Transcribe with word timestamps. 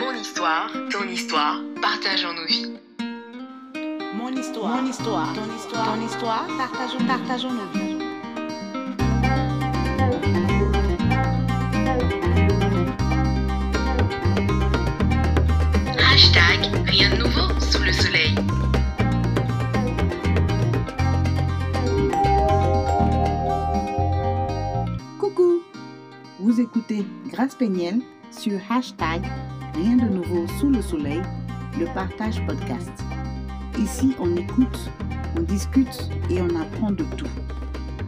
Mon 0.00 0.14
histoire, 0.14 0.72
ton 0.90 1.06
histoire, 1.06 1.60
partageons 1.82 2.32
nos 2.32 2.46
vies. 2.46 2.72
Mon 4.14 4.30
histoire, 4.34 4.80
mon 4.80 4.88
histoire, 4.88 5.34
ton 5.34 5.54
histoire, 5.54 5.84
ton 5.84 6.00
histoire, 6.06 6.46
partageons, 6.56 7.06
partageons 7.06 7.52
nos 7.52 7.66
vies. 7.74 7.98
Hashtag 15.98 16.60
rien 16.86 17.10
de 17.10 17.16
nouveau 17.16 17.60
sous 17.60 17.82
le 17.82 17.92
soleil. 17.92 18.34
Coucou 25.18 25.60
Vous 26.38 26.58
écoutez 26.58 27.04
Grâce 27.30 27.54
Péniel 27.54 28.00
sur 28.30 28.58
hashtag 28.70 29.20
Rien 29.82 29.96
de 29.96 30.08
nouveau 30.10 30.46
sous 30.58 30.68
le 30.68 30.82
soleil, 30.82 31.22
le 31.78 31.86
partage 31.94 32.44
podcast. 32.44 32.92
Ici, 33.78 34.14
on 34.20 34.36
écoute, 34.36 34.90
on 35.38 35.40
discute 35.40 36.10
et 36.28 36.42
on 36.42 36.54
apprend 36.54 36.90
de 36.90 37.04
tout. 37.16 37.30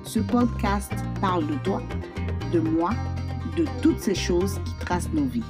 Ce 0.03 0.19
podcast 0.19 0.93
parle 1.23 1.47
de 1.47 1.55
toi, 1.65 1.81
de 2.53 2.61
moi, 2.61 2.91
de 3.57 3.65
toutes 3.81 4.01
ces 4.01 4.15
choses 4.15 4.61
qui 4.67 4.75
tracent 4.85 5.15
nos 5.15 5.25
vies. 5.25 5.43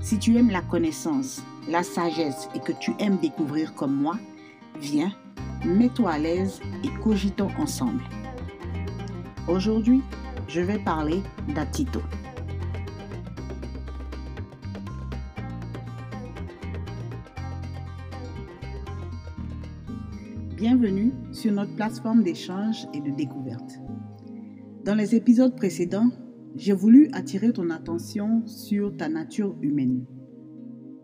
Si 0.00 0.18
tu 0.18 0.38
aimes 0.38 0.48
la 0.48 0.62
connaissance, 0.62 1.42
la 1.68 1.82
sagesse 1.82 2.48
et 2.54 2.60
que 2.60 2.72
tu 2.72 2.94
aimes 2.98 3.18
découvrir 3.18 3.74
comme 3.74 3.94
moi, 3.94 4.16
viens, 4.80 5.12
mets-toi 5.66 6.12
à 6.12 6.18
l'aise 6.18 6.62
et 6.82 6.88
cogitons 7.02 7.50
ensemble. 7.58 8.04
Aujourd'hui, 9.46 10.00
je 10.48 10.62
vais 10.62 10.78
parler 10.78 11.22
d'Atito. 11.54 12.00
Bienvenue 20.58 21.12
sur 21.30 21.52
notre 21.52 21.76
plateforme 21.76 22.24
d'échange 22.24 22.88
et 22.92 23.00
de 23.00 23.12
découverte. 23.12 23.78
Dans 24.84 24.96
les 24.96 25.14
épisodes 25.14 25.54
précédents, 25.54 26.10
j'ai 26.56 26.72
voulu 26.72 27.08
attirer 27.12 27.52
ton 27.52 27.70
attention 27.70 28.44
sur 28.44 28.96
ta 28.96 29.08
nature 29.08 29.56
humaine. 29.62 30.04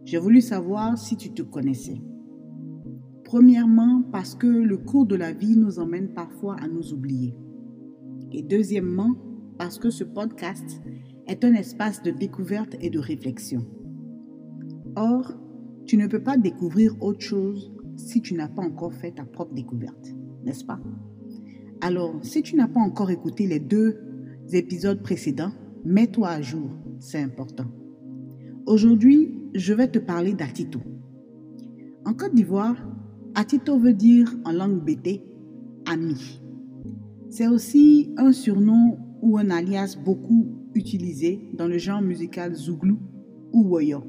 J'ai 0.04 0.18
voulu 0.18 0.40
savoir 0.40 0.98
si 0.98 1.16
tu 1.16 1.32
te 1.32 1.42
connaissais. 1.42 2.02
Premièrement, 3.22 4.02
parce 4.10 4.34
que 4.34 4.48
le 4.48 4.76
cours 4.76 5.06
de 5.06 5.14
la 5.14 5.32
vie 5.32 5.56
nous 5.56 5.78
emmène 5.78 6.08
parfois 6.08 6.56
à 6.60 6.66
nous 6.66 6.92
oublier. 6.92 7.36
Et 8.32 8.42
deuxièmement, 8.42 9.14
parce 9.56 9.78
que 9.78 9.90
ce 9.90 10.02
podcast 10.02 10.82
est 11.28 11.44
un 11.44 11.54
espace 11.54 12.02
de 12.02 12.10
découverte 12.10 12.74
et 12.80 12.90
de 12.90 12.98
réflexion. 12.98 13.64
Or, 14.96 15.32
tu 15.86 15.96
ne 15.96 16.08
peux 16.08 16.24
pas 16.24 16.38
découvrir 16.38 17.00
autre 17.00 17.20
chose 17.20 17.72
si 17.96 18.20
tu 18.20 18.34
n'as 18.34 18.48
pas 18.48 18.62
encore 18.62 18.92
fait 18.92 19.12
ta 19.12 19.24
propre 19.24 19.54
découverte, 19.54 20.14
n'est-ce 20.44 20.64
pas? 20.64 20.80
Alors, 21.80 22.14
si 22.22 22.42
tu 22.42 22.56
n'as 22.56 22.68
pas 22.68 22.80
encore 22.80 23.10
écouté 23.10 23.46
les 23.46 23.60
deux 23.60 23.98
épisodes 24.52 25.02
précédents, 25.02 25.52
mets-toi 25.84 26.28
à 26.28 26.42
jour, 26.42 26.70
c'est 26.98 27.20
important. 27.20 27.66
Aujourd'hui, 28.66 29.38
je 29.54 29.74
vais 29.74 29.88
te 29.88 29.98
parler 29.98 30.32
d'Atito. 30.32 30.80
En 32.06 32.14
Côte 32.14 32.34
d'Ivoire, 32.34 32.76
Atito 33.34 33.78
veut 33.78 33.94
dire 33.94 34.34
en 34.44 34.52
langue 34.52 34.82
BT 34.84 35.22
ami. 35.86 36.40
C'est 37.28 37.48
aussi 37.48 38.12
un 38.16 38.32
surnom 38.32 38.98
ou 39.22 39.38
un 39.38 39.50
alias 39.50 39.96
beaucoup 40.02 40.46
utilisé 40.74 41.50
dans 41.52 41.66
le 41.66 41.78
genre 41.78 42.00
musical 42.00 42.54
Zouglou 42.54 42.98
ou 43.52 43.68
Woyo. 43.68 44.04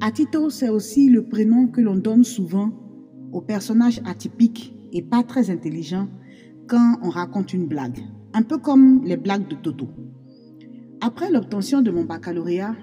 Atito, 0.00 0.50
c'est 0.50 0.68
aussi 0.68 1.08
le 1.08 1.24
prénom 1.24 1.68
que 1.68 1.80
l'on 1.80 1.96
donne 1.96 2.24
souvent 2.24 2.85
aux 3.36 3.42
personnages 3.42 4.00
atypiques 4.06 4.74
et 4.94 5.02
pas 5.02 5.22
très 5.22 5.50
intelligents 5.50 6.08
quand 6.68 6.96
on 7.02 7.10
raconte 7.10 7.52
une 7.52 7.66
blague, 7.66 7.98
un 8.32 8.40
peu 8.40 8.56
comme 8.56 9.04
les 9.04 9.18
blagues 9.18 9.46
de 9.46 9.56
Toto. 9.56 9.88
Après 11.02 11.30
l'obtention 11.30 11.82
de 11.82 11.90
mon 11.90 12.04
baccalauréat, 12.04 12.74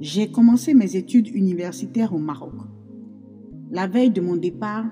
j'ai 0.00 0.30
commencé 0.32 0.72
mes 0.72 0.96
études 0.96 1.28
universitaires 1.28 2.14
au 2.14 2.18
Maroc. 2.18 2.54
La 3.70 3.86
veille 3.86 4.10
de 4.10 4.22
mon 4.22 4.36
départ, 4.36 4.86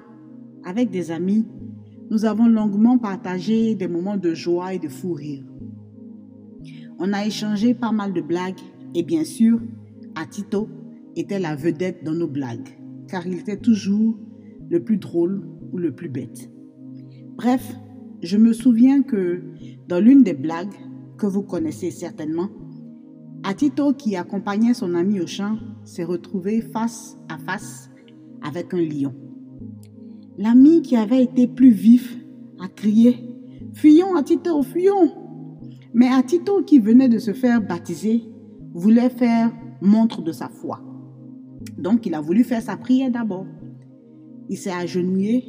avec 0.65 0.91
des 0.91 1.11
amis, 1.11 1.47
nous 2.11 2.27
avons 2.27 2.47
longuement 2.47 2.99
partagé 2.99 3.75
des 3.75 3.89
moments 3.89 4.19
de 4.19 4.35
joie 4.35 4.75
et 4.75 4.79
de 4.79 4.89
fou 4.89 5.15
rire. 5.15 5.47
On 6.99 7.15
a 7.15 7.25
échangé 7.25 7.73
pas 7.73 7.93
mal 7.93 8.13
de 8.13 8.21
blagues 8.21 8.61
et 8.95 9.03
bien 9.03 9.25
sûr, 9.25 9.61
Atito 10.15 10.69
était 11.17 11.39
la 11.39 11.57
vedette 11.57 12.05
dans 12.05 12.15
nos 12.15 12.29
blagues, 12.29 12.69
car 13.09 13.27
il 13.27 13.39
était 13.39 13.57
toujours 13.57 14.19
le 14.71 14.83
plus 14.83 14.97
drôle 14.97 15.43
ou 15.73 15.79
le 15.79 15.93
plus 15.93 16.09
bête. 16.09 16.51
Bref, 17.37 17.75
je 18.23 18.37
me 18.37 18.53
souviens 18.53 19.03
que 19.03 19.43
dans 19.89 20.01
l'une 20.01 20.23
des 20.23 20.35
blagues 20.35 20.75
que 21.19 21.27
vous 21.27 21.43
connaissez 21.43 21.91
certainement, 21.91 22.49
Atito 23.43 23.93
qui 23.93 24.17
accompagnait 24.17 24.75
son 24.75 24.95
ami 24.95 25.21
au 25.21 25.27
champ 25.27 25.57
s'est 25.85 26.05
retrouvé 26.05 26.61
face 26.61 27.19
à 27.29 27.39
face 27.39 27.91
avec 28.43 28.73
un 28.75 28.81
lion. 28.81 29.15
L'ami 30.39 30.83
qui 30.83 30.97
avait 30.97 31.23
été 31.23 31.47
plus 31.47 31.71
vif 31.71 32.17
a 32.61 32.69
crié 32.69 33.27
Fuyons, 33.73 34.17
Atito, 34.17 34.63
fuyons 34.63 35.13
Mais 35.95 36.09
Atito 36.09 36.63
qui 36.63 36.79
venait 36.79 37.09
de 37.09 37.19
se 37.19 37.33
faire 37.33 37.61
baptiser 37.61 38.25
voulait 38.73 39.11
faire 39.11 39.53
montre 39.81 40.23
de 40.23 40.33
sa 40.33 40.49
foi. 40.49 40.81
Donc 41.79 42.07
il 42.07 42.15
a 42.15 42.21
voulu 42.21 42.45
faire 42.45 42.63
sa 42.63 42.77
prière 42.77 43.11
d'abord. 43.11 43.47
Il 44.51 44.59
s'est 44.59 44.73
agenouillé 44.73 45.45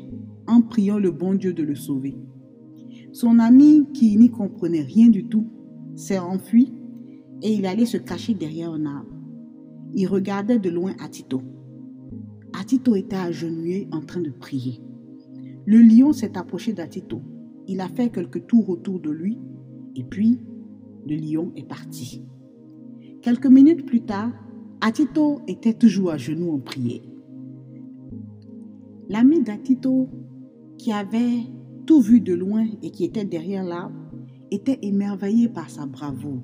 en 0.45 0.62
priant 0.62 1.00
le 1.00 1.09
bon 1.09 1.34
Dieu 1.34 1.53
de 1.53 1.63
le 1.63 1.73
sauver. 1.73 2.16
Son 3.12 3.39
ami, 3.39 3.88
qui 3.95 4.16
n'y 4.16 4.29
comprenait 4.29 4.84
rien 4.84 5.09
du 5.09 5.25
tout, 5.25 5.47
s'est 5.95 6.19
enfui 6.19 6.72
et 7.41 7.51
il 7.51 7.66
allait 7.66 7.88
se 7.88 7.97
cacher 7.97 8.35
derrière 8.35 8.72
un 8.72 8.85
arbre. 8.85 9.09
Il 9.95 10.06
regardait 10.07 10.59
de 10.59 10.69
loin 10.69 10.94
Atito. 11.03 11.41
Atito 12.53 12.95
était 12.95 13.16
agenouillé 13.16 13.88
en 13.91 14.01
train 14.01 14.22
de 14.22 14.29
prier. 14.29 14.84
Le 15.66 15.81
lion 15.81 16.13
s'est 16.13 16.38
approché 16.38 16.72
d'Atito. 16.73 17.23
Il 17.67 17.81
a 17.81 17.88
fait 17.88 18.11
quelques 18.11 18.45
tours 18.45 18.69
autour 18.69 19.00
de 19.00 19.09
lui 19.09 19.40
et 19.95 20.03
puis 20.03 20.40
le 21.07 21.16
lion 21.16 21.51
est 21.56 21.67
parti. 21.67 22.23
Quelques 23.23 23.47
minutes 23.47 23.84
plus 23.88 24.01
tard, 24.01 24.31
Atito 24.79 25.41
était 25.47 25.73
toujours 25.73 26.11
à 26.11 26.17
genoux 26.17 26.51
en 26.51 26.59
prière. 26.59 27.10
L'ami 29.11 29.41
d'Atito, 29.41 30.07
qui 30.77 30.94
avait 30.94 31.41
tout 31.85 31.99
vu 31.99 32.22
de 32.22 32.33
loin 32.33 32.66
et 32.81 32.91
qui 32.91 33.03
était 33.03 33.25
derrière 33.25 33.66
l'arbre, 33.66 33.99
était 34.51 34.79
émerveillé 34.83 35.49
par 35.49 35.69
sa 35.69 35.85
bravoure. 35.85 36.41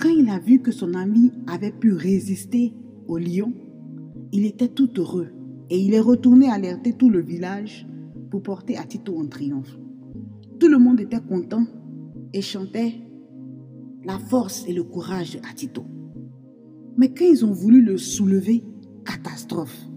Quand 0.00 0.08
il 0.08 0.28
a 0.28 0.40
vu 0.40 0.58
que 0.58 0.72
son 0.72 0.92
ami 0.94 1.30
avait 1.46 1.70
pu 1.70 1.92
résister 1.92 2.74
au 3.06 3.18
lion, 3.18 3.52
il 4.32 4.44
était 4.44 4.66
tout 4.66 4.90
heureux 4.98 5.28
et 5.70 5.78
il 5.78 5.94
est 5.94 6.00
retourné 6.00 6.50
alerter 6.50 6.94
tout 6.94 7.10
le 7.10 7.20
village 7.20 7.86
pour 8.32 8.42
porter 8.42 8.76
Atito 8.76 9.16
en 9.16 9.28
triomphe. 9.28 9.78
Tout 10.58 10.68
le 10.68 10.78
monde 10.78 10.98
était 10.98 11.22
content 11.22 11.64
et 12.32 12.42
chantait 12.42 12.94
la 14.04 14.18
force 14.18 14.66
et 14.66 14.72
le 14.72 14.82
courage 14.82 15.34
de. 15.34 15.84
Mais 16.96 17.14
quand 17.14 17.24
ils 17.24 17.44
ont 17.44 17.52
voulu 17.52 17.82
le 17.82 17.98
soulever, 17.98 18.64
catastrophe. 19.04 19.93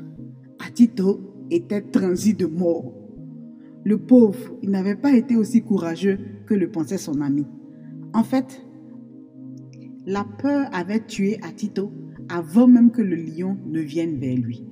Atito 0.78 1.20
était 1.50 1.82
transi 1.82 2.36
de 2.36 2.46
mort. 2.46 2.94
Le 3.84 3.98
pauvre, 3.98 4.38
il 4.62 4.70
n'avait 4.70 4.96
pas 4.96 5.18
été 5.18 5.36
aussi 5.36 5.64
courageux 5.64 6.20
que 6.46 6.54
le 6.54 6.70
pensait 6.70 7.00
son 7.00 7.20
ami. 7.22 7.48
En 8.14 8.24
fait, 8.24 8.62
la 10.06 10.24
peur 10.24 10.70
avait 10.72 11.04
tué 11.04 11.40
Atito 11.42 11.92
avant 12.30 12.68
même 12.68 12.92
que 12.92 13.02
le 13.02 13.16
lion 13.16 13.58
ne 13.66 13.80
vienne 13.80 14.20
vers 14.20 14.38
lui. 14.38 14.68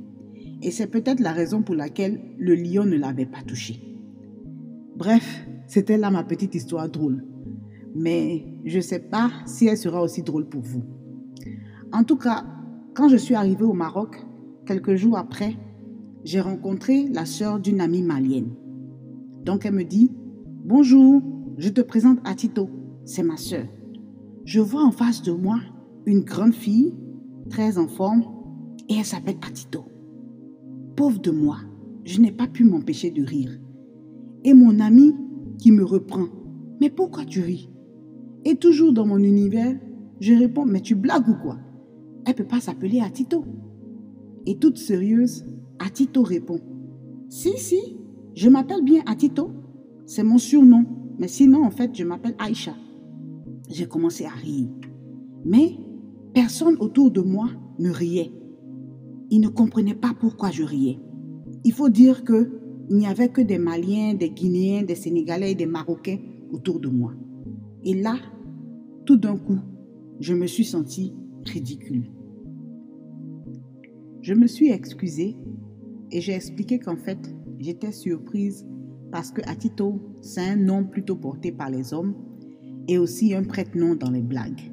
Et 0.61 0.69
c'est 0.69 0.91
peut-être 0.91 1.21
la 1.21 1.31
raison 1.31 1.63
pour 1.63 1.73
laquelle 1.73 2.21
le 2.37 2.53
lion 2.53 2.85
ne 2.85 2.97
l'avait 2.97 3.25
pas 3.25 3.41
touché. 3.41 3.81
Bref, 4.95 5.47
c'était 5.65 5.97
là 5.97 6.11
ma 6.11 6.23
petite 6.23 6.53
histoire 6.53 6.87
drôle. 6.87 7.25
Mais 7.95 8.45
je 8.63 8.77
ne 8.77 8.83
sais 8.83 8.99
pas 8.99 9.31
si 9.47 9.65
elle 9.65 9.77
sera 9.77 10.03
aussi 10.03 10.21
drôle 10.21 10.47
pour 10.49 10.61
vous. 10.61 10.83
En 11.91 12.03
tout 12.03 12.17
cas, 12.17 12.45
quand 12.93 13.09
je 13.09 13.17
suis 13.17 13.33
arrivée 13.33 13.65
au 13.65 13.73
Maroc, 13.73 14.23
quelques 14.67 14.93
jours 14.93 15.17
après, 15.17 15.55
j'ai 16.25 16.41
rencontré 16.41 17.07
la 17.07 17.25
sœur 17.25 17.59
d'une 17.61 17.79
amie 17.79 18.01
malienne. 18.01 18.49
Donc 19.45 19.65
elle 19.65 19.75
me 19.75 19.83
dit, 19.83 20.11
bonjour, 20.65 21.21
je 21.57 21.69
te 21.69 21.79
présente 21.79 22.19
Atito, 22.25 22.69
c'est 23.05 23.23
ma 23.23 23.37
sœur. 23.37 23.65
Je 24.43 24.59
vois 24.59 24.83
en 24.83 24.91
face 24.91 25.21
de 25.21 25.31
moi 25.31 25.59
une 26.05 26.21
grande 26.21 26.53
fille, 26.53 26.93
très 27.49 27.77
en 27.77 27.87
forme, 27.87 28.25
et 28.89 28.95
elle 28.95 29.05
s'appelle 29.05 29.37
Atito. 29.47 29.85
Pauvre 30.97 31.21
de 31.21 31.31
moi, 31.31 31.59
je 32.03 32.19
n'ai 32.19 32.31
pas 32.31 32.47
pu 32.47 32.65
m'empêcher 32.65 33.11
de 33.11 33.23
rire. 33.23 33.57
Et 34.43 34.53
mon 34.53 34.79
ami 34.79 35.15
qui 35.59 35.71
me 35.71 35.85
reprend, 35.85 36.27
mais 36.81 36.89
pourquoi 36.89 37.23
tu 37.23 37.41
ris 37.41 37.69
Et 38.43 38.55
toujours 38.55 38.91
dans 38.91 39.05
mon 39.05 39.19
univers, 39.19 39.79
je 40.19 40.33
réponds, 40.33 40.65
mais 40.65 40.81
tu 40.81 40.95
blagues 40.95 41.29
ou 41.29 41.35
quoi 41.41 41.57
elle 42.25 42.33
ne 42.33 42.37
peut 42.37 42.47
pas 42.47 42.59
s'appeler 42.59 43.01
Atito. 43.01 43.45
Et 44.47 44.57
toute 44.57 44.77
sérieuse, 44.77 45.45
Atito 45.79 46.23
répond 46.23 46.59
Si, 47.29 47.57
si, 47.57 47.97
je 48.33 48.49
m'appelle 48.49 48.83
bien 48.83 49.01
Atito. 49.05 49.51
C'est 50.05 50.23
mon 50.23 50.37
surnom. 50.37 50.85
Mais 51.17 51.27
sinon, 51.27 51.63
en 51.63 51.71
fait, 51.71 51.91
je 51.95 52.03
m'appelle 52.03 52.35
Aïcha. 52.37 52.73
J'ai 53.69 53.87
commencé 53.87 54.25
à 54.25 54.29
rire. 54.29 54.67
Mais 55.45 55.77
personne 56.33 56.75
autour 56.79 57.11
de 57.11 57.21
moi 57.21 57.49
ne 57.79 57.89
riait. 57.89 58.31
Ils 59.31 59.39
ne 59.39 59.47
comprenaient 59.47 59.95
pas 59.95 60.13
pourquoi 60.19 60.51
je 60.51 60.63
riais. 60.63 60.99
Il 61.63 61.73
faut 61.73 61.89
dire 61.89 62.23
que 62.23 62.61
il 62.89 62.97
n'y 62.97 63.07
avait 63.07 63.29
que 63.29 63.41
des 63.41 63.57
Maliens, 63.57 64.13
des 64.13 64.29
Guinéens, 64.29 64.83
des 64.83 64.93
Sénégalais 64.95 65.53
et 65.53 65.55
des 65.55 65.65
Marocains 65.65 66.19
autour 66.51 66.79
de 66.79 66.87
moi. 66.87 67.13
Et 67.83 67.99
là, 67.99 68.15
tout 69.05 69.17
d'un 69.17 69.37
coup, 69.37 69.57
je 70.19 70.33
me 70.35 70.45
suis 70.45 70.65
sentie 70.65 71.13
ridicule. 71.45 72.11
Je 74.21 74.33
me 74.33 74.45
suis 74.47 74.69
excusée 74.69 75.35
et 76.11 76.21
j'ai 76.21 76.33
expliqué 76.33 76.79
qu'en 76.79 76.95
fait, 76.95 77.33
j'étais 77.59 77.91
surprise 77.91 78.65
parce 79.11 79.31
que 79.31 79.41
Atito, 79.49 80.01
c'est 80.21 80.41
un 80.41 80.55
nom 80.55 80.83
plutôt 80.83 81.15
porté 81.15 81.51
par 81.51 81.69
les 81.69 81.93
hommes 81.93 82.15
et 82.87 82.97
aussi 82.97 83.33
un 83.33 83.43
prête-nom 83.43 83.95
dans 83.95 84.11
les 84.11 84.21
blagues. 84.21 84.71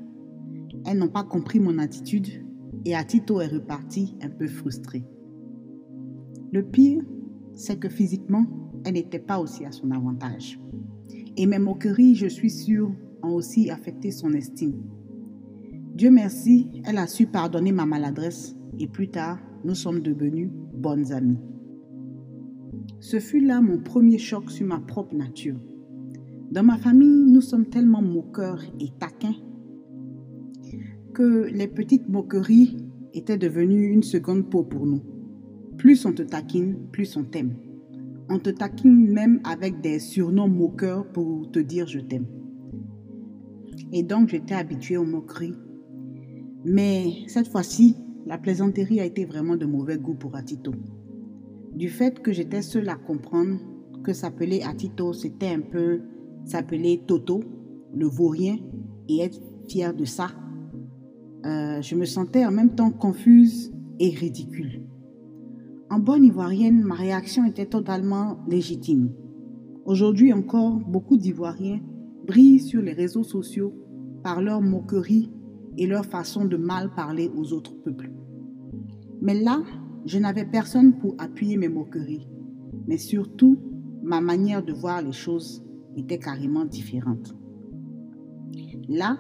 Elles 0.84 0.98
n'ont 0.98 1.08
pas 1.08 1.24
compris 1.24 1.60
mon 1.60 1.78
attitude 1.78 2.28
et 2.84 2.94
Atito 2.94 3.40
est 3.40 3.46
reparti 3.46 4.16
un 4.22 4.28
peu 4.28 4.46
frustré. 4.46 5.04
Le 6.52 6.62
pire, 6.62 7.02
c'est 7.54 7.78
que 7.78 7.88
physiquement, 7.88 8.44
elle 8.84 8.94
n'était 8.94 9.18
pas 9.18 9.38
aussi 9.38 9.64
à 9.64 9.72
son 9.72 9.90
avantage. 9.90 10.58
Et 11.36 11.46
mes 11.46 11.58
moqueries, 11.58 12.14
je 12.14 12.26
suis 12.26 12.50
sûre, 12.50 12.92
ont 13.22 13.34
aussi 13.34 13.70
affecté 13.70 14.10
son 14.10 14.32
estime. 14.32 14.82
Dieu 15.94 16.10
merci, 16.10 16.68
elle 16.84 16.98
a 16.98 17.06
su 17.06 17.26
pardonner 17.26 17.72
ma 17.72 17.86
maladresse 17.86 18.56
et 18.78 18.88
plus 18.88 19.08
tard, 19.08 19.38
nous 19.64 19.74
sommes 19.74 20.00
devenus 20.00 20.50
bonnes 20.74 21.12
amies. 21.12 21.38
Ce 23.00 23.18
fut 23.18 23.40
là 23.40 23.60
mon 23.60 23.78
premier 23.78 24.18
choc 24.18 24.50
sur 24.50 24.66
ma 24.66 24.78
propre 24.78 25.14
nature. 25.14 25.58
Dans 26.50 26.62
ma 26.62 26.76
famille, 26.76 27.30
nous 27.30 27.40
sommes 27.40 27.66
tellement 27.66 28.02
moqueurs 28.02 28.62
et 28.80 28.90
taquins 28.98 29.34
que 31.14 31.48
les 31.52 31.68
petites 31.68 32.08
moqueries 32.08 32.76
étaient 33.12 33.38
devenues 33.38 33.88
une 33.88 34.02
seconde 34.02 34.48
peau 34.48 34.62
pour 34.62 34.86
nous. 34.86 35.02
Plus 35.76 36.04
on 36.06 36.12
te 36.12 36.22
taquine, 36.22 36.76
plus 36.90 37.16
on 37.16 37.24
t'aime. 37.24 37.54
On 38.28 38.38
te 38.38 38.50
taquine 38.50 39.12
même 39.12 39.40
avec 39.44 39.80
des 39.80 39.98
surnoms 39.98 40.48
moqueurs 40.48 41.06
pour 41.12 41.50
te 41.50 41.58
dire 41.58 41.86
je 41.86 41.98
t'aime. 42.00 42.26
Et 43.92 44.02
donc 44.02 44.28
j'étais 44.28 44.54
habituée 44.54 44.96
aux 44.96 45.04
moqueries. 45.04 45.54
Mais 46.64 47.12
cette 47.26 47.48
fois-ci, 47.48 47.96
la 48.26 48.38
plaisanterie 48.38 49.00
a 49.00 49.04
été 49.04 49.24
vraiment 49.24 49.56
de 49.56 49.66
mauvais 49.66 49.98
goût 49.98 50.14
pour 50.14 50.36
Atito. 50.36 50.72
Du 51.74 51.88
fait 51.88 52.20
que 52.20 52.32
j'étais 52.32 52.62
seule 52.62 52.88
à 52.88 52.96
comprendre 52.96 53.58
que 54.02 54.12
s'appeler 54.12 54.62
Atito, 54.62 55.12
c'était 55.12 55.48
un 55.48 55.60
peu 55.60 56.00
s'appeler 56.44 57.02
Toto, 57.06 57.40
le 57.94 58.06
vaurien, 58.06 58.56
et 59.08 59.20
être 59.20 59.40
fier 59.68 59.94
de 59.94 60.04
ça, 60.04 60.28
euh, 61.44 61.82
je 61.82 61.96
me 61.96 62.04
sentais 62.04 62.44
en 62.44 62.52
même 62.52 62.74
temps 62.74 62.90
confuse 62.90 63.72
et 63.98 64.10
ridicule. 64.10 64.82
En 65.90 65.98
bonne 65.98 66.24
ivoirienne, 66.24 66.82
ma 66.82 66.94
réaction 66.94 67.44
était 67.44 67.66
totalement 67.66 68.38
légitime. 68.48 69.10
Aujourd'hui 69.84 70.32
encore, 70.32 70.76
beaucoup 70.76 71.16
d'Ivoiriens 71.16 71.80
brillent 72.26 72.60
sur 72.60 72.80
les 72.80 72.92
réseaux 72.92 73.24
sociaux 73.24 73.74
par 74.22 74.40
leur 74.40 74.62
moquerie 74.62 75.32
et 75.78 75.86
leur 75.86 76.04
façon 76.04 76.44
de 76.44 76.56
mal 76.56 76.94
parler 76.94 77.30
aux 77.36 77.52
autres 77.52 77.74
peuples. 77.74 78.10
Mais 79.20 79.40
là, 79.40 79.62
je 80.04 80.18
n'avais 80.18 80.44
personne 80.44 80.98
pour 80.98 81.14
appuyer 81.18 81.56
mes 81.56 81.68
moqueries, 81.68 82.28
mais 82.86 82.98
surtout, 82.98 83.58
ma 84.02 84.20
manière 84.20 84.64
de 84.64 84.72
voir 84.72 85.02
les 85.02 85.12
choses 85.12 85.64
était 85.96 86.18
carrément 86.18 86.64
différente. 86.64 87.34
Là, 88.88 89.18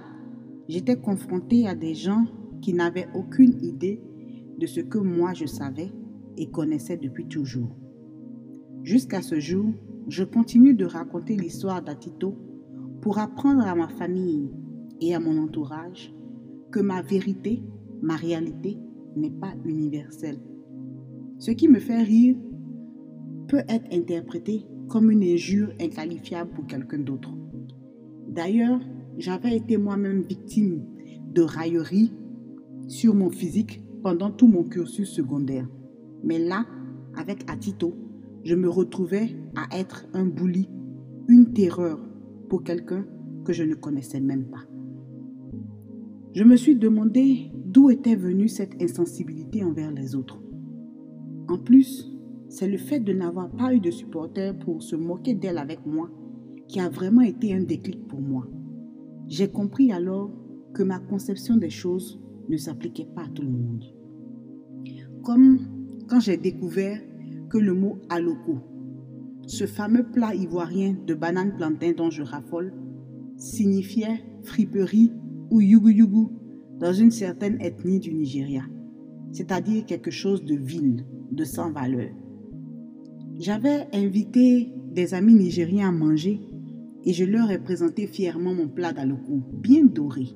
j'étais 0.68 0.96
confrontée 0.96 1.68
à 1.68 1.74
des 1.74 1.94
gens 1.94 2.24
qui 2.60 2.74
n'avaient 2.74 3.08
aucune 3.14 3.62
idée 3.62 4.00
de 4.58 4.66
ce 4.66 4.80
que 4.80 4.98
moi 4.98 5.34
je 5.34 5.46
savais 5.46 5.92
et 6.36 6.50
connaissait 6.50 6.96
depuis 6.96 7.26
toujours. 7.26 7.76
Jusqu'à 8.82 9.22
ce 9.22 9.38
jour, 9.38 9.72
je 10.08 10.24
continue 10.24 10.74
de 10.74 10.84
raconter 10.84 11.36
l'histoire 11.36 11.82
d'Atito 11.82 12.36
pour 13.00 13.18
apprendre 13.18 13.66
à 13.66 13.74
ma 13.74 13.88
famille 13.88 14.50
et 15.00 15.14
à 15.14 15.20
mon 15.20 15.38
entourage 15.38 16.12
que 16.72 16.80
ma 16.80 17.02
vérité, 17.02 17.62
ma 18.02 18.16
réalité 18.16 18.78
n'est 19.14 19.30
pas 19.30 19.54
universelle. 19.64 20.40
Ce 21.38 21.50
qui 21.52 21.68
me 21.68 21.78
fait 21.78 22.02
rire 22.02 22.36
peut 23.46 23.62
être 23.68 23.92
interprété 23.92 24.66
comme 24.88 25.10
une 25.10 25.22
injure 25.22 25.72
inqualifiable 25.80 26.50
pour 26.52 26.66
quelqu'un 26.66 26.98
d'autre. 26.98 27.30
D'ailleurs, 28.28 28.80
j'avais 29.18 29.56
été 29.56 29.76
moi-même 29.76 30.22
victime 30.22 30.84
de 31.32 31.42
railleries 31.42 32.12
sur 32.88 33.14
mon 33.14 33.30
physique 33.30 33.82
pendant 34.02 34.30
tout 34.30 34.48
mon 34.48 34.64
cursus 34.64 35.10
secondaire. 35.10 35.68
Mais 36.24 36.38
là, 36.38 36.66
avec 37.16 37.48
Atito, 37.50 37.94
je 38.44 38.54
me 38.54 38.68
retrouvais 38.68 39.36
à 39.54 39.78
être 39.78 40.06
un 40.14 40.24
bouli, 40.24 40.68
une 41.28 41.52
terreur 41.52 42.00
pour 42.48 42.64
quelqu'un 42.64 43.04
que 43.44 43.52
je 43.52 43.62
ne 43.62 43.74
connaissais 43.74 44.20
même 44.20 44.46
pas. 44.46 44.71
Je 46.34 46.44
me 46.44 46.56
suis 46.56 46.76
demandé 46.76 47.50
d'où 47.54 47.90
était 47.90 48.16
venue 48.16 48.48
cette 48.48 48.82
insensibilité 48.82 49.62
envers 49.64 49.92
les 49.92 50.14
autres. 50.14 50.40
En 51.48 51.58
plus, 51.58 52.10
c'est 52.48 52.68
le 52.68 52.78
fait 52.78 53.00
de 53.00 53.12
n'avoir 53.12 53.50
pas 53.50 53.74
eu 53.74 53.80
de 53.80 53.90
supporter 53.90 54.58
pour 54.58 54.82
se 54.82 54.96
moquer 54.96 55.34
d'elle 55.34 55.58
avec 55.58 55.84
moi 55.84 56.08
qui 56.68 56.80
a 56.80 56.88
vraiment 56.88 57.20
été 57.20 57.52
un 57.52 57.62
déclic 57.62 58.08
pour 58.08 58.22
moi. 58.22 58.46
J'ai 59.28 59.48
compris 59.48 59.92
alors 59.92 60.30
que 60.72 60.82
ma 60.82 60.98
conception 60.98 61.56
des 61.56 61.68
choses 61.68 62.18
ne 62.48 62.56
s'appliquait 62.56 63.08
pas 63.14 63.24
à 63.24 63.28
tout 63.28 63.42
le 63.42 63.50
monde. 63.50 63.84
Comme 65.22 65.58
quand 66.08 66.20
j'ai 66.20 66.38
découvert 66.38 66.98
que 67.50 67.58
le 67.58 67.74
mot 67.74 67.98
aloko, 68.08 68.58
ce 69.46 69.66
fameux 69.66 70.04
plat 70.04 70.34
ivoirien 70.34 70.96
de 71.06 71.12
banane 71.12 71.54
plantain 71.56 71.92
dont 71.92 72.08
je 72.08 72.22
raffole, 72.22 72.72
signifiait 73.36 74.24
friperie 74.42 75.12
ou 75.52 75.60
yugu 75.60 75.90
yugu 75.92 76.28
dans 76.80 76.94
une 76.94 77.10
certaine 77.10 77.60
ethnie 77.60 78.00
du 78.00 78.14
Nigeria, 78.14 78.62
c'est-à-dire 79.32 79.84
quelque 79.84 80.10
chose 80.10 80.42
de 80.46 80.54
vil, 80.56 81.04
de 81.30 81.44
sans 81.44 81.70
valeur. 81.70 82.08
J'avais 83.38 83.86
invité 83.92 84.72
des 84.94 85.12
amis 85.12 85.34
nigériens 85.34 85.90
à 85.90 85.92
manger 85.92 86.40
et 87.04 87.12
je 87.12 87.26
leur 87.26 87.50
ai 87.50 87.58
présenté 87.58 88.06
fièrement 88.06 88.54
mon 88.54 88.66
plat 88.66 88.94
d'aloko, 88.94 89.42
bien 89.52 89.84
doré, 89.84 90.28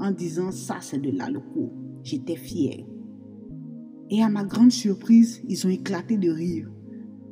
en 0.00 0.10
disant 0.10 0.50
ça 0.50 0.78
c'est 0.80 1.00
de 1.00 1.16
l'aloko. 1.16 1.72
J'étais 2.02 2.36
fière. 2.36 2.84
Et 4.10 4.20
à 4.20 4.28
ma 4.28 4.42
grande 4.42 4.72
surprise, 4.72 5.42
ils 5.48 5.64
ont 5.64 5.70
éclaté 5.70 6.16
de 6.16 6.28
rire 6.28 6.68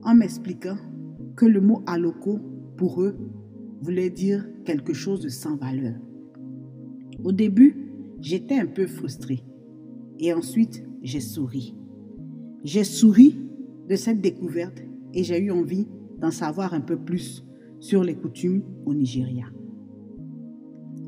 en 0.04 0.14
m'expliquant 0.14 0.76
que 1.34 1.46
le 1.46 1.60
mot 1.60 1.82
aloko, 1.86 2.38
pour 2.76 3.02
eux, 3.02 3.16
voulait 3.80 4.10
dire 4.10 4.46
quelque 4.64 4.92
chose 4.92 5.20
de 5.20 5.28
sans 5.28 5.56
valeur. 5.56 5.96
Au 7.28 7.32
début, 7.32 7.92
j'étais 8.22 8.58
un 8.58 8.64
peu 8.64 8.86
frustrée. 8.86 9.44
Et 10.18 10.32
ensuite, 10.32 10.82
j'ai 11.02 11.20
souri. 11.20 11.76
J'ai 12.64 12.84
souri 12.84 13.36
de 13.86 13.96
cette 13.96 14.22
découverte 14.22 14.82
et 15.12 15.24
j'ai 15.24 15.38
eu 15.38 15.50
envie 15.50 15.86
d'en 16.22 16.30
savoir 16.30 16.72
un 16.72 16.80
peu 16.80 16.96
plus 16.96 17.44
sur 17.80 18.02
les 18.02 18.14
coutumes 18.14 18.62
au 18.86 18.94
Nigeria. 18.94 19.44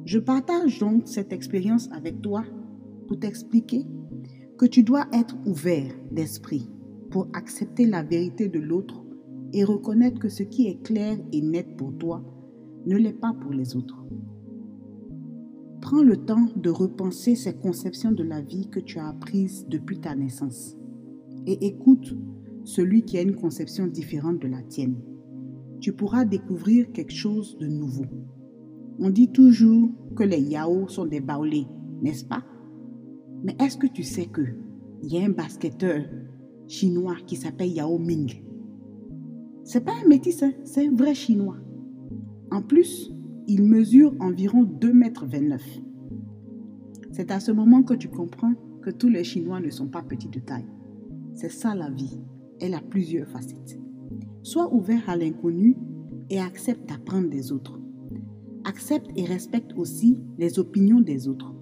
Je 0.04 0.18
partage 0.18 0.78
donc 0.78 1.04
cette 1.06 1.32
expérience 1.32 1.88
avec 1.90 2.20
toi 2.20 2.44
pour 3.08 3.18
t'expliquer 3.18 3.86
que 4.58 4.66
tu 4.66 4.82
dois 4.82 5.06
être 5.14 5.38
ouvert 5.46 5.90
d'esprit 6.12 6.68
pour 7.10 7.28
accepter 7.32 7.86
la 7.86 8.02
vérité 8.02 8.48
de 8.48 8.58
l'autre 8.58 9.02
et 9.54 9.64
reconnaître 9.64 10.18
que 10.18 10.28
ce 10.28 10.42
qui 10.42 10.66
est 10.66 10.82
clair 10.82 11.16
et 11.32 11.40
net 11.40 11.78
pour 11.78 11.96
toi 11.96 12.22
ne 12.84 12.98
l'est 12.98 13.18
pas 13.18 13.32
pour 13.32 13.54
les 13.54 13.74
autres. 13.74 14.04
Prends 15.80 16.02
le 16.02 16.18
temps 16.18 16.46
de 16.56 16.70
repenser 16.70 17.34
ces 17.34 17.54
conceptions 17.54 18.12
de 18.12 18.22
la 18.22 18.42
vie 18.42 18.68
que 18.68 18.80
tu 18.80 18.98
as 18.98 19.08
apprises 19.08 19.66
depuis 19.68 19.98
ta 19.98 20.14
naissance 20.14 20.76
et 21.46 21.66
écoute 21.66 22.14
celui 22.64 23.02
qui 23.02 23.16
a 23.18 23.22
une 23.22 23.36
conception 23.36 23.86
différente 23.86 24.40
de 24.40 24.48
la 24.48 24.62
tienne. 24.62 24.96
Tu 25.80 25.92
pourras 25.92 26.24
découvrir 26.24 26.92
quelque 26.92 27.14
chose 27.14 27.56
de 27.58 27.66
nouveau. 27.66 28.04
On 28.98 29.08
dit 29.08 29.32
toujours 29.32 29.90
que 30.14 30.22
les 30.22 30.40
Yao 30.40 30.86
sont 30.88 31.06
des 31.06 31.20
baoulés, 31.20 31.66
n'est-ce 32.02 32.26
pas? 32.26 32.44
Mais 33.42 33.56
est-ce 33.58 33.78
que 33.78 33.86
tu 33.86 34.02
sais 34.02 34.26
que 34.26 34.42
il 35.02 35.12
y 35.14 35.18
a 35.18 35.24
un 35.24 35.30
basketteur 35.30 36.04
chinois 36.68 37.16
qui 37.26 37.36
s'appelle 37.36 37.72
Yao 37.72 37.98
Ming? 37.98 38.44
C'est 39.64 39.84
pas 39.84 39.94
un 40.04 40.08
métis, 40.08 40.42
hein, 40.42 40.52
c'est 40.64 40.86
un 40.86 40.94
vrai 40.94 41.14
chinois. 41.14 41.56
En 42.50 42.60
plus, 42.60 43.14
il 43.52 43.64
mesure 43.64 44.14
environ 44.20 44.62
2 44.62 44.92
mètres 44.92 45.26
29. 45.26 45.60
C'est 47.10 47.32
à 47.32 47.40
ce 47.40 47.50
moment 47.50 47.82
que 47.82 47.94
tu 47.94 48.08
comprends 48.08 48.54
que 48.80 48.90
tous 48.90 49.08
les 49.08 49.24
Chinois 49.24 49.58
ne 49.58 49.70
sont 49.70 49.88
pas 49.88 50.02
petits 50.02 50.28
de 50.28 50.38
taille. 50.38 50.68
C'est 51.34 51.50
ça 51.50 51.74
la 51.74 51.90
vie. 51.90 52.20
Elle 52.60 52.74
a 52.74 52.80
plusieurs 52.80 53.26
facettes. 53.26 53.80
Sois 54.44 54.72
ouvert 54.72 55.02
à 55.10 55.16
l'inconnu 55.16 55.76
et 56.30 56.38
accepte 56.38 56.88
d'apprendre 56.88 57.28
des 57.28 57.50
autres. 57.50 57.80
Accepte 58.62 59.10
et 59.16 59.24
respecte 59.24 59.72
aussi 59.76 60.16
les 60.38 60.60
opinions 60.60 61.00
des 61.00 61.26
autres. 61.26 61.52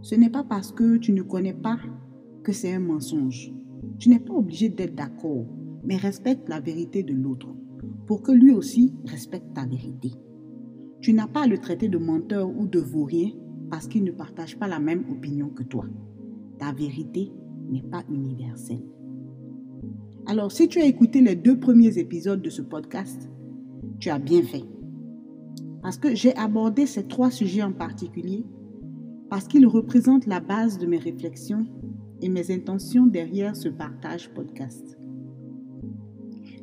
Ce 0.00 0.16
n'est 0.16 0.28
pas 0.28 0.42
parce 0.42 0.72
que 0.72 0.96
tu 0.96 1.12
ne 1.12 1.22
connais 1.22 1.54
pas 1.54 1.78
que 2.42 2.50
c'est 2.50 2.74
un 2.74 2.80
mensonge. 2.80 3.54
Tu 4.00 4.08
n'es 4.08 4.18
pas 4.18 4.34
obligé 4.34 4.70
d'être 4.70 4.96
d'accord, 4.96 5.46
mais 5.84 5.94
respecte 5.94 6.48
la 6.48 6.58
vérité 6.58 7.04
de 7.04 7.14
l'autre 7.14 7.54
pour 8.08 8.22
que 8.22 8.32
lui 8.32 8.50
aussi 8.50 8.92
respecte 9.04 9.54
ta 9.54 9.64
vérité. 9.66 10.10
Tu 11.02 11.12
n'as 11.12 11.26
pas 11.26 11.42
à 11.42 11.46
le 11.48 11.58
traiter 11.58 11.88
de 11.88 11.98
menteur 11.98 12.48
ou 12.48 12.68
de 12.68 12.78
vaurien 12.78 13.30
parce 13.70 13.88
qu'il 13.88 14.04
ne 14.04 14.12
partage 14.12 14.56
pas 14.56 14.68
la 14.68 14.78
même 14.78 15.04
opinion 15.10 15.48
que 15.48 15.64
toi. 15.64 15.84
Ta 16.58 16.72
vérité 16.72 17.32
n'est 17.68 17.82
pas 17.82 18.04
universelle. 18.08 18.84
Alors, 20.26 20.52
si 20.52 20.68
tu 20.68 20.80
as 20.80 20.86
écouté 20.86 21.20
les 21.20 21.34
deux 21.34 21.58
premiers 21.58 21.98
épisodes 21.98 22.40
de 22.40 22.50
ce 22.50 22.62
podcast, 22.62 23.28
tu 23.98 24.10
as 24.10 24.20
bien 24.20 24.42
fait. 24.42 24.62
Parce 25.82 25.98
que 25.98 26.14
j'ai 26.14 26.36
abordé 26.36 26.86
ces 26.86 27.08
trois 27.08 27.32
sujets 27.32 27.64
en 27.64 27.72
particulier 27.72 28.46
parce 29.28 29.48
qu'ils 29.48 29.66
représentent 29.66 30.26
la 30.26 30.38
base 30.38 30.78
de 30.78 30.86
mes 30.86 30.98
réflexions 30.98 31.66
et 32.20 32.28
mes 32.28 32.52
intentions 32.52 33.08
derrière 33.08 33.56
ce 33.56 33.68
partage 33.68 34.32
podcast. 34.32 34.96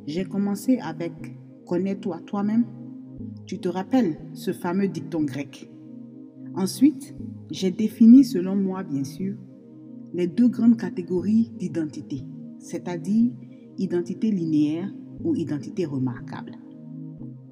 J'ai 0.08 0.24
commencé 0.24 0.80
avec 0.80 1.12
Connais-toi 1.66 2.22
toi-même. 2.26 2.66
Tu 3.50 3.58
te 3.58 3.68
rappelles 3.68 4.20
ce 4.34 4.54
fameux 4.54 4.88
dicton 4.88 5.24
grec? 5.24 5.72
Ensuite, 6.54 7.16
j'ai 7.50 7.72
défini, 7.72 8.24
selon 8.24 8.56
moi 8.56 8.84
bien 8.84 9.04
sûr, 9.04 9.38
les 10.14 10.28
deux 10.28 10.50
grandes 10.50 10.78
catégories 10.78 11.52
d'identité, 11.58 12.22
c'est-à-dire 12.60 13.32
identité 13.80 14.30
linéaire 14.30 14.94
ou 15.24 15.34
identité 15.34 15.88
remarquable. 15.88 16.60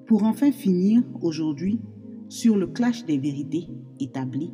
Pour 0.06 0.22
enfin 0.22 0.52
finir 0.52 1.02
aujourd'hui 1.24 1.82
sur 2.30 2.58
le 2.58 2.68
clash 2.68 3.04
des 3.08 3.18
vérités 3.18 3.68
établies 4.00 4.54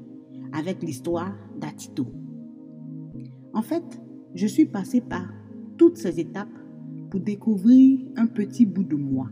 avec 0.54 0.82
l'histoire 0.82 1.36
d'Atito. 1.60 2.08
En 3.54 3.64
fait, 3.64 4.02
je 4.34 4.48
suis 4.48 4.68
passé 4.68 5.02
par 5.02 5.28
toutes 5.76 5.98
ces 5.98 6.22
étapes 6.22 6.58
pour 7.10 7.20
découvrir 7.20 8.00
un 8.16 8.28
petit 8.28 8.66
bout 8.66 8.86
de 8.86 8.96
moi, 8.96 9.30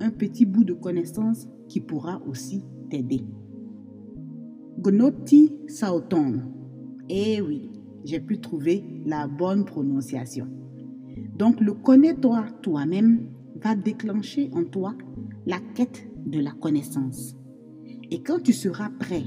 un 0.00 0.10
petit 0.10 0.46
bout 0.46 0.64
de 0.64 0.74
connaissance 0.74 1.48
qui 1.68 1.80
pourra 1.80 2.22
aussi 2.26 2.64
t'aider. 2.90 3.24
Gnoti 4.78 5.52
Saotong. 5.68 6.42
Eh 7.08 7.40
oui, 7.40 7.70
j'ai 8.04 8.20
pu 8.20 8.38
trouver 8.38 8.84
la 9.04 9.26
bonne 9.26 9.64
prononciation. 9.64 10.48
Donc 11.36 11.60
le 11.60 11.72
connais-toi 11.72 12.46
toi-même 12.62 13.28
va 13.62 13.74
déclencher 13.74 14.50
en 14.52 14.64
toi 14.64 14.94
la 15.46 15.58
quête 15.74 16.08
de 16.26 16.40
la 16.40 16.52
connaissance. 16.52 17.36
Et 18.10 18.22
quand 18.22 18.42
tu 18.42 18.52
seras 18.52 18.90
prêt 18.90 19.24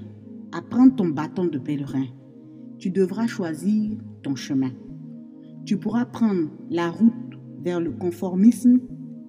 à 0.51 0.61
prendre 0.61 0.95
ton 0.95 1.07
bâton 1.09 1.45
de 1.45 1.57
pèlerin, 1.57 2.05
tu 2.77 2.89
devras 2.89 3.27
choisir 3.27 3.97
ton 4.23 4.35
chemin. 4.35 4.71
Tu 5.65 5.77
pourras 5.77 6.05
prendre 6.05 6.49
la 6.69 6.89
route 6.89 7.13
vers 7.61 7.79
le 7.79 7.91
conformisme 7.91 8.79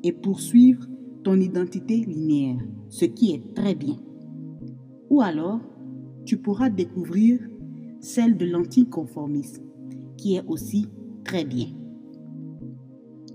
et 0.02 0.12
poursuivre 0.12 0.86
ton 1.22 1.40
identité 1.40 1.96
linéaire, 2.04 2.60
ce 2.88 3.04
qui 3.04 3.32
est 3.32 3.54
très 3.54 3.74
bien. 3.74 3.96
Ou 5.10 5.20
alors, 5.20 5.60
tu 6.24 6.36
pourras 6.36 6.70
découvrir 6.70 7.40
celle 8.00 8.36
de 8.36 8.46
l'anticonformisme, 8.46 9.64
qui 10.16 10.36
est 10.36 10.46
aussi 10.46 10.86
très 11.24 11.44
bien. 11.44 11.68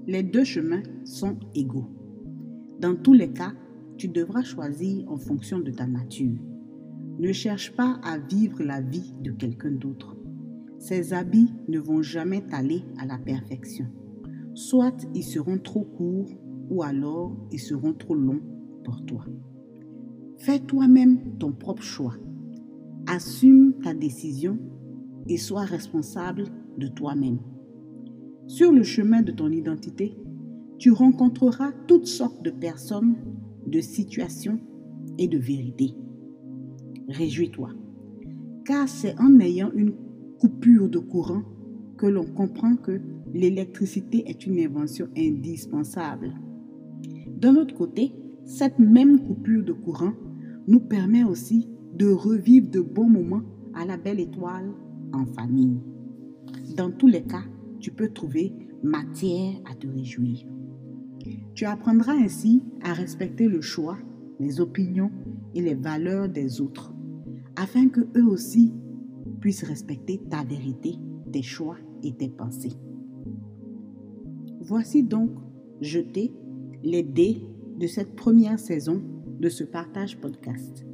Les 0.08 0.24
deux 0.24 0.44
chemins 0.44 0.84
sont 1.04 1.38
égaux. 1.54 1.90
Dans 2.80 2.96
tous 2.96 3.14
les 3.14 3.32
cas, 3.32 3.54
tu 3.98 4.08
devras 4.08 4.44
choisir 4.44 5.10
en 5.10 5.18
fonction 5.18 5.60
de 5.60 5.72
ta 5.72 5.88
nature. 5.88 6.38
Ne 7.20 7.32
cherche 7.32 7.76
pas 7.76 8.00
à 8.04 8.18
vivre 8.18 8.62
la 8.62 8.82
vie 8.82 9.14
de 9.22 9.32
quelqu'un 9.32 9.72
d'autre. 9.72 10.18
Ces 10.80 11.14
habits 11.14 11.54
ne 11.68 11.80
vont 11.80 12.02
jamais 12.02 12.42
t'aller 12.42 12.84
à 13.00 13.06
la 13.06 13.18
perfection. 13.18 13.88
Soit 14.54 15.08
ils 15.14 15.24
seront 15.24 15.58
trop 15.58 15.84
courts 15.84 16.30
ou 16.70 16.84
alors 16.84 17.36
ils 17.52 17.60
seront 17.60 17.94
trop 17.94 18.16
longs 18.16 18.42
pour 18.84 19.06
toi. 19.06 19.26
Fais 20.38 20.60
toi-même 20.60 21.38
ton 21.40 21.52
propre 21.52 21.82
choix. 21.82 22.16
Assume 23.08 23.74
ta 23.84 23.94
décision 23.94 24.58
et 25.28 25.38
sois 25.38 25.64
responsable 25.64 26.46
de 26.78 26.88
toi-même. 26.88 27.40
Sur 28.48 28.72
le 28.72 28.84
chemin 28.84 29.22
de 29.22 29.32
ton 29.32 29.52
identité, 29.52 30.16
tu 30.78 30.92
rencontreras 30.92 31.72
toutes 31.88 32.08
sortes 32.08 32.44
de 32.44 32.52
personnes, 32.52 33.16
de 33.66 33.80
situations 33.80 34.60
et 35.18 35.28
de 35.28 35.38
vérités. 35.38 35.96
Réjouis-toi, 37.08 37.70
car 38.66 38.88
c'est 38.90 39.20
en 39.20 39.40
ayant 39.40 39.72
une 39.74 39.94
coupure 40.40 40.90
de 40.90 41.00
courant 41.00 41.44
que 41.98 42.08
l'on 42.08 42.26
comprend 42.26 42.76
que 42.76 43.00
l'électricité 43.34 44.30
est 44.30 44.46
une 44.46 44.60
invention 44.60 45.08
indispensable. 45.18 46.34
D'un 47.36 47.56
autre 47.58 47.76
côté, 47.76 48.14
cette 48.46 48.80
même 48.80 49.20
coupure 49.20 49.64
de 49.64 49.74
courant 49.74 50.14
nous 50.68 50.80
permet 50.80 51.24
aussi 51.24 51.70
de 51.94 52.08
revivre 52.08 52.70
de 52.70 52.82
bons 52.82 53.10
moments 53.10 53.44
à 53.74 53.86
la 53.86 53.98
belle 53.98 54.20
étoile 54.20 54.72
en 55.14 55.26
famille. 55.26 55.80
Dans 56.76 56.92
tous 56.92 57.08
les 57.08 57.24
cas, 57.24 57.44
tu 57.80 57.92
peux 57.92 58.10
trouver 58.10 58.54
matière 58.84 59.54
à 59.70 59.76
te 59.76 59.88
réjouir. 59.88 60.46
Tu 61.54 61.66
apprendras 61.66 62.14
ainsi 62.14 62.64
à 62.84 62.94
respecter 62.94 63.48
le 63.48 63.62
choix, 63.62 63.98
les 64.40 64.62
opinions 64.62 65.12
et 65.54 65.62
les 65.62 65.76
valeurs 65.76 66.30
des 66.30 66.62
autres, 66.62 66.94
afin 67.56 67.90
que 67.90 68.02
eux 68.18 68.26
aussi 68.26 68.74
puissent 69.40 69.64
respecter 69.64 70.22
ta 70.30 70.44
vérité, 70.44 70.96
tes 71.32 71.42
choix 71.42 71.78
et 72.04 72.14
tes 72.14 72.30
pensées. 72.30 72.78
Voici 74.62 75.04
donc 75.04 75.32
jeter 75.82 76.34
les 76.86 77.02
dés 77.02 77.42
de 77.80 77.88
cette 77.88 78.16
première 78.16 78.60
saison 78.60 79.02
de 79.40 79.50
ce 79.50 79.64
partage 79.64 80.20
podcast. 80.22 80.86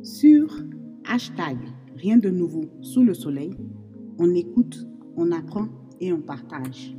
Sur 0.00 0.56
hashtag 1.04 1.58
rien 1.96 2.18
de 2.18 2.30
nouveau 2.30 2.66
sous 2.82 3.02
le 3.02 3.14
soleil, 3.14 3.50
on 4.18 4.32
écoute, 4.32 4.86
on 5.16 5.32
apprend 5.32 5.66
et 6.00 6.12
on 6.12 6.20
partage. 6.20 6.96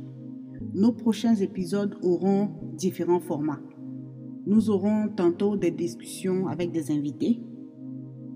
Nos 0.74 0.92
prochains 0.92 1.34
épisodes 1.34 1.96
auront 2.02 2.50
différents 2.76 3.20
formats. 3.20 3.62
Nous 4.46 4.68
aurons 4.68 5.08
tantôt 5.08 5.56
des 5.56 5.70
discussions 5.70 6.46
avec 6.46 6.72
des 6.72 6.90
invités, 6.90 7.40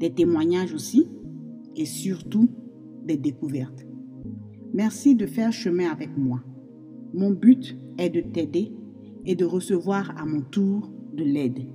des 0.00 0.14
témoignages 0.14 0.72
aussi 0.72 1.10
et 1.76 1.84
surtout 1.84 2.48
des 3.04 3.18
découvertes. 3.18 3.86
Merci 4.72 5.14
de 5.14 5.26
faire 5.26 5.52
chemin 5.52 5.90
avec 5.90 6.16
moi. 6.16 6.42
Mon 7.12 7.30
but 7.30 7.76
est 7.98 8.08
de 8.08 8.22
t'aider 8.22 8.72
et 9.24 9.34
de 9.34 9.44
recevoir 9.44 10.12
à 10.18 10.26
mon 10.26 10.40
tour 10.40 10.90
de 11.12 11.24
l'aide. 11.24 11.66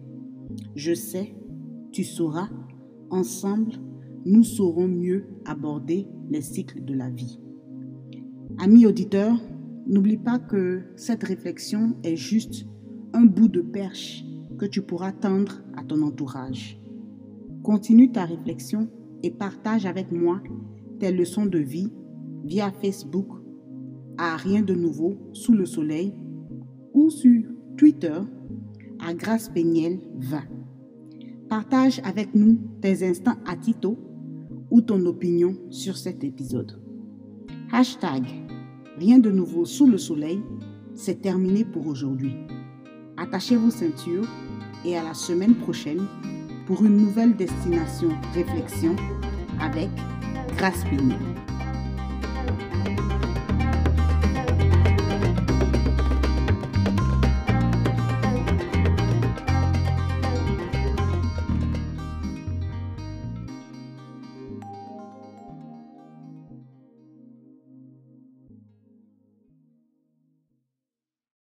Je 0.75 0.93
sais, 0.93 1.35
tu 1.91 2.03
sauras, 2.03 2.49
ensemble, 3.09 3.73
nous 4.25 4.43
saurons 4.43 4.87
mieux 4.87 5.27
aborder 5.45 6.07
les 6.29 6.41
cycles 6.41 6.83
de 6.83 6.93
la 6.93 7.09
vie. 7.09 7.39
Amis 8.57 8.85
auditeurs, 8.85 9.39
n'oublie 9.87 10.17
pas 10.17 10.37
que 10.37 10.83
cette 10.95 11.23
réflexion 11.23 11.95
est 12.03 12.15
juste 12.15 12.65
un 13.13 13.25
bout 13.25 13.47
de 13.47 13.61
perche 13.61 14.23
que 14.57 14.65
tu 14.65 14.81
pourras 14.81 15.13
tendre 15.13 15.61
à 15.75 15.83
ton 15.83 16.01
entourage. 16.01 16.79
Continue 17.63 18.11
ta 18.11 18.25
réflexion 18.25 18.89
et 19.23 19.31
partage 19.31 19.85
avec 19.85 20.11
moi 20.11 20.41
tes 20.99 21.11
leçons 21.11 21.45
de 21.45 21.59
vie 21.59 21.91
via 22.43 22.71
Facebook 22.71 23.27
à 24.17 24.35
Rien 24.35 24.61
de 24.61 24.73
Nouveau 24.75 25.17
sous 25.33 25.53
le 25.53 25.65
Soleil 25.65 26.13
ou 26.99 27.09
sur 27.09 27.43
Twitter 27.77 28.19
à 28.99 29.13
Grâce 29.13 29.47
Péniel 29.47 29.99
20. 30.17 30.41
Partage 31.47 32.01
avec 32.03 32.35
nous 32.35 32.59
tes 32.81 33.07
instants 33.07 33.37
à 33.47 33.55
Tito 33.55 33.97
ou 34.69 34.81
ton 34.81 35.05
opinion 35.05 35.55
sur 35.69 35.95
cet 35.95 36.25
épisode. 36.25 36.77
Hashtag 37.71 38.25
Rien 38.97 39.19
de 39.19 39.31
nouveau 39.31 39.63
sous 39.63 39.87
le 39.87 39.97
soleil, 39.97 40.41
c'est 40.93 41.21
terminé 41.21 41.63
pour 41.63 41.87
aujourd'hui. 41.87 42.33
Attachez 43.15 43.55
vos 43.55 43.71
ceintures 43.71 44.27
et 44.83 44.97
à 44.97 45.03
la 45.03 45.13
semaine 45.13 45.55
prochaine 45.55 46.05
pour 46.67 46.83
une 46.83 46.97
nouvelle 46.97 47.33
destination 47.33 48.09
réflexion 48.33 48.97
avec 49.61 49.89
Grâce 50.57 50.83
Péniel. 50.83 51.48